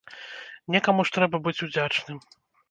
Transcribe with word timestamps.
Некаму 0.75 1.05
ж 1.09 1.13
трэба 1.17 1.41
быць 1.49 1.55
удзячным. 1.69 2.17